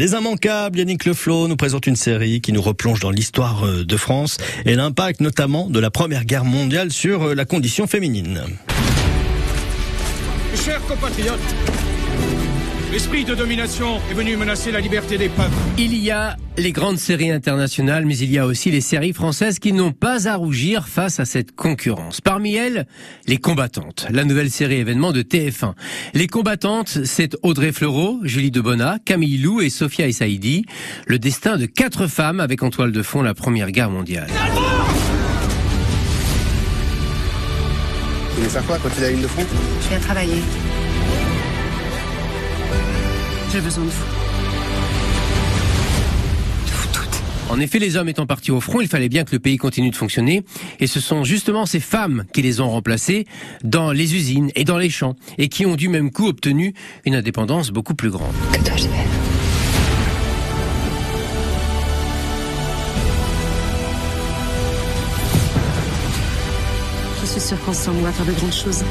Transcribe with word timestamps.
Les 0.00 0.12
immanquables, 0.12 0.78
Yannick 0.78 1.06
Leflot 1.06 1.48
nous 1.48 1.56
présente 1.56 1.88
une 1.88 1.96
série 1.96 2.40
qui 2.40 2.52
nous 2.52 2.62
replonge 2.62 3.00
dans 3.00 3.10
l'histoire 3.10 3.66
euh, 3.66 3.84
de 3.84 3.96
France 3.96 4.36
et 4.64 4.76
l'impact 4.76 5.20
notamment 5.20 5.68
de 5.68 5.80
la 5.80 5.90
Première 5.90 6.24
Guerre 6.24 6.44
mondiale 6.44 6.92
sur 6.92 7.24
euh, 7.24 7.34
la 7.34 7.44
condition 7.44 7.88
féminine. 7.88 8.44
Chers 10.54 10.80
compatriotes, 10.82 11.40
l'esprit 12.90 13.24
de 13.24 13.34
domination 13.34 14.00
est 14.10 14.14
venu 14.14 14.36
menacer 14.36 14.70
la 14.70 14.80
liberté 14.80 15.18
des 15.18 15.28
peuples. 15.28 15.54
Il 15.76 15.94
y 15.94 16.10
a 16.10 16.36
les 16.56 16.72
grandes 16.72 16.98
séries 16.98 17.30
internationales, 17.30 18.04
mais 18.04 18.16
il 18.18 18.32
y 18.32 18.38
a 18.38 18.46
aussi 18.46 18.70
les 18.70 18.80
séries 18.80 19.12
françaises 19.12 19.58
qui 19.58 19.72
n'ont 19.72 19.92
pas 19.92 20.28
à 20.28 20.36
rougir 20.36 20.88
face 20.88 21.20
à 21.20 21.24
cette 21.24 21.54
concurrence. 21.54 22.20
Parmi 22.20 22.54
elles, 22.54 22.86
Les 23.26 23.38
Combattantes, 23.38 24.06
la 24.10 24.24
nouvelle 24.24 24.50
série 24.50 24.76
événement 24.76 25.12
de 25.12 25.22
TF1. 25.22 25.74
Les 26.14 26.26
Combattantes, 26.26 27.04
c'est 27.04 27.36
Audrey 27.42 27.72
Fleurot, 27.72 28.20
Julie 28.24 28.50
Debona, 28.50 28.98
Camille 29.04 29.38
Lou 29.38 29.60
et 29.60 29.70
Sophia 29.70 30.06
Essaidi. 30.06 30.64
Le 31.06 31.18
destin 31.18 31.56
de 31.56 31.66
quatre 31.66 32.06
femmes 32.06 32.40
avec 32.40 32.62
en 32.62 32.70
toile 32.70 32.92
de 32.92 33.02
fond 33.02 33.22
la 33.22 33.34
Première 33.34 33.70
Guerre 33.70 33.90
mondiale. 33.90 34.28
Tu 38.34 38.42
veux 38.42 38.48
faire 38.48 38.64
quoi 38.64 38.78
quand 38.82 38.90
tu 38.96 39.04
as 39.04 39.10
une 39.10 39.22
de 39.22 39.26
front 39.26 39.44
Je 39.82 39.88
viens 39.88 40.00
travailler. 40.00 40.42
J'ai 43.52 43.60
besoin 43.60 43.84
de 43.84 43.90
vous. 43.90 44.04
De 46.66 46.70
vous 46.70 46.88
toutes. 46.92 47.22
En 47.50 47.58
effet, 47.60 47.78
les 47.78 47.96
hommes 47.96 48.08
étant 48.08 48.26
partis 48.26 48.50
au 48.50 48.60
front, 48.60 48.80
il 48.80 48.88
fallait 48.88 49.08
bien 49.08 49.24
que 49.24 49.32
le 49.32 49.38
pays 49.38 49.56
continue 49.56 49.90
de 49.90 49.96
fonctionner. 49.96 50.44
Et 50.80 50.86
ce 50.86 51.00
sont 51.00 51.24
justement 51.24 51.64
ces 51.64 51.80
femmes 51.80 52.24
qui 52.32 52.42
les 52.42 52.60
ont 52.60 52.70
remplacées 52.70 53.26
dans 53.64 53.90
les 53.90 54.14
usines 54.14 54.50
et 54.54 54.64
dans 54.64 54.78
les 54.78 54.90
champs, 54.90 55.16
et 55.38 55.48
qui 55.48 55.64
ont 55.64 55.76
du 55.76 55.88
même 55.88 56.10
coup 56.10 56.28
obtenu 56.28 56.74
une 57.04 57.14
indépendance 57.14 57.70
beaucoup 57.70 57.94
plus 57.94 58.10
grande. 58.10 58.34
Que 58.52 58.62
dois-je 58.62 58.88
faire 58.88 59.06
Je 67.22 67.26
suis 67.26 67.40
sûre 67.40 67.58
qu'ensemble, 67.64 67.98
on 68.00 68.02
va 68.02 68.12
faire 68.12 68.26
de 68.26 68.32
grandes 68.32 68.54
choses. 68.54 68.82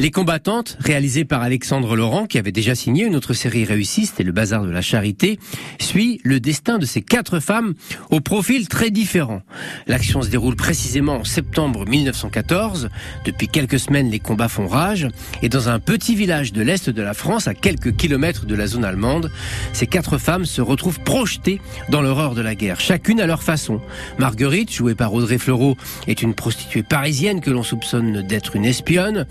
Les 0.00 0.10
combattantes, 0.10 0.78
réalisées 0.80 1.26
par 1.26 1.42
Alexandre 1.42 1.94
Laurent, 1.94 2.24
qui 2.24 2.38
avait 2.38 2.52
déjà 2.52 2.74
signé 2.74 3.04
une 3.04 3.14
autre 3.14 3.34
série 3.34 3.66
réussie, 3.66 4.06
c'était 4.06 4.22
Le 4.22 4.32
Bazar 4.32 4.64
de 4.64 4.70
la 4.70 4.80
Charité, 4.80 5.38
suit 5.78 6.22
le 6.24 6.40
destin 6.40 6.78
de 6.78 6.86
ces 6.86 7.02
quatre 7.02 7.38
femmes 7.38 7.74
au 8.08 8.20
profil 8.20 8.66
très 8.66 8.90
différent. 8.90 9.42
L'action 9.86 10.22
se 10.22 10.30
déroule 10.30 10.56
précisément 10.56 11.16
en 11.16 11.24
septembre 11.24 11.86
1914. 11.86 12.88
Depuis 13.26 13.46
quelques 13.46 13.78
semaines, 13.78 14.08
les 14.08 14.20
combats 14.20 14.48
font 14.48 14.68
rage. 14.68 15.06
Et 15.42 15.50
dans 15.50 15.68
un 15.68 15.78
petit 15.78 16.14
village 16.14 16.54
de 16.54 16.62
l'Est 16.62 16.88
de 16.88 17.02
la 17.02 17.12
France, 17.12 17.46
à 17.46 17.52
quelques 17.52 17.94
kilomètres 17.94 18.46
de 18.46 18.54
la 18.54 18.66
zone 18.66 18.86
allemande, 18.86 19.30
ces 19.74 19.86
quatre 19.86 20.16
femmes 20.16 20.46
se 20.46 20.62
retrouvent 20.62 21.00
projetées 21.00 21.60
dans 21.90 22.00
l'horreur 22.00 22.34
de 22.34 22.40
la 22.40 22.54
guerre, 22.54 22.80
chacune 22.80 23.20
à 23.20 23.26
leur 23.26 23.42
façon. 23.42 23.82
Marguerite, 24.18 24.72
jouée 24.72 24.94
par 24.94 25.12
Audrey 25.12 25.36
Fleurot, 25.36 25.76
est 26.06 26.22
une 26.22 26.32
prostituée 26.32 26.82
parisienne 26.82 27.42
que 27.42 27.50
l'on 27.50 27.62
soupçonne 27.62 28.22
d'être 28.22 28.56
une 28.56 28.64
espionne. 28.64 29.26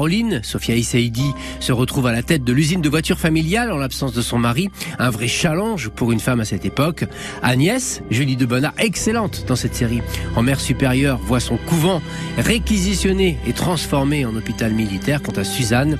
Caroline, 0.00 0.40
Sophia 0.42 0.76
Issaidi, 0.76 1.34
se 1.60 1.72
retrouve 1.72 2.06
à 2.06 2.12
la 2.12 2.22
tête 2.22 2.42
de 2.42 2.54
l'usine 2.54 2.80
de 2.80 2.88
voitures 2.88 3.18
familiales 3.18 3.70
en 3.70 3.76
l'absence 3.76 4.14
de 4.14 4.22
son 4.22 4.38
mari. 4.38 4.70
Un 4.98 5.10
vrai 5.10 5.28
challenge 5.28 5.90
pour 5.90 6.10
une 6.10 6.20
femme 6.20 6.40
à 6.40 6.46
cette 6.46 6.64
époque. 6.64 7.04
Agnès, 7.42 8.00
Julie 8.10 8.36
Debona, 8.36 8.72
excellente 8.78 9.44
dans 9.46 9.56
cette 9.56 9.74
série. 9.74 10.00
En 10.36 10.42
mer 10.42 10.58
supérieure, 10.58 11.18
voit 11.18 11.38
son 11.38 11.58
couvent 11.58 12.00
réquisitionné 12.38 13.38
et 13.46 13.52
transformé 13.52 14.24
en 14.24 14.34
hôpital 14.34 14.72
militaire. 14.72 15.20
Quant 15.22 15.38
à 15.38 15.44
Suzanne, 15.44 15.98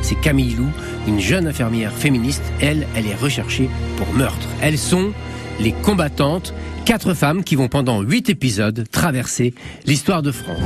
c'est 0.00 0.18
Camille 0.18 0.54
Lou, 0.54 0.70
une 1.06 1.20
jeune 1.20 1.46
infirmière 1.46 1.92
féministe. 1.92 2.44
Elle, 2.58 2.86
elle 2.96 3.06
est 3.06 3.14
recherchée 3.14 3.68
pour 3.98 4.10
meurtre. 4.14 4.48
Elles 4.62 4.78
sont 4.78 5.12
les 5.60 5.72
combattantes, 5.72 6.54
quatre 6.86 7.12
femmes 7.12 7.44
qui 7.44 7.56
vont 7.56 7.68
pendant 7.68 8.00
huit 8.00 8.30
épisodes 8.30 8.86
traverser 8.90 9.52
l'histoire 9.84 10.22
de 10.22 10.32
France. 10.32 10.56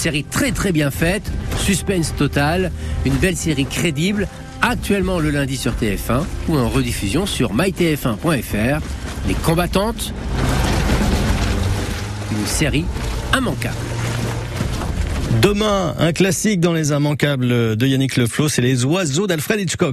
Série 0.00 0.24
très 0.24 0.50
très 0.50 0.72
bien 0.72 0.90
faite, 0.90 1.30
suspense 1.58 2.14
total, 2.16 2.72
une 3.04 3.12
belle 3.16 3.36
série 3.36 3.66
crédible, 3.66 4.28
actuellement 4.62 5.18
le 5.18 5.28
lundi 5.28 5.58
sur 5.58 5.72
TF1 5.72 6.24
ou 6.48 6.56
en 6.56 6.70
rediffusion 6.70 7.26
sur 7.26 7.54
mytf1.fr. 7.54 8.80
Les 9.28 9.34
combattantes, 9.34 10.14
une 12.32 12.46
série 12.46 12.86
immanquable. 13.36 13.76
Demain, 15.42 15.94
un 15.98 16.12
classique 16.12 16.60
dans 16.60 16.72
les 16.72 16.92
immanquables 16.92 17.76
de 17.76 17.86
Yannick 17.86 18.16
Leflot, 18.16 18.48
c'est 18.48 18.62
les 18.62 18.84
oiseaux 18.84 19.26
d'Alfred 19.26 19.60
Hitchcock. 19.60 19.88